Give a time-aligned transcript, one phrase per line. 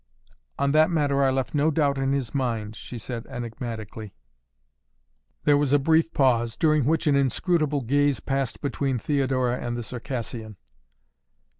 [0.57, 4.15] "On that matter I left no doubt in his mind," she said enigmatically.
[5.43, 9.83] There was a brief pause, during which an inscrutable gaze passed between Theodora and the
[9.83, 10.57] Circassian.